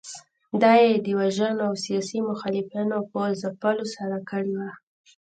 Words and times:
دا 0.61 0.71
یې 0.83 0.91
د 1.05 1.07
وژنو 1.19 1.61
او 1.67 1.73
سیاسي 1.85 2.19
مخالفینو 2.29 2.97
په 3.11 3.21
ځپلو 3.41 3.85
سره 3.95 4.17
کړې 4.29 4.53
وه. 4.57 4.71